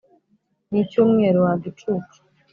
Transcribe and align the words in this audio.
nicyumweru, 0.69 1.37
wa 1.45 1.53
gicucu! 1.63 2.19